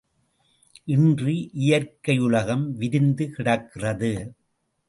இன்று 0.85 1.51
இயற்கை 1.51 2.17
உலகம் 2.19 2.65
விரிந்து 2.75 3.29
கிடக்கிறது. 3.29 4.13